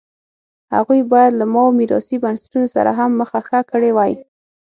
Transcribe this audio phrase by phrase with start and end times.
[0.75, 4.13] هغوی باید له ماوو میراثي بنسټونو سره هم مخه ښه کړې وای.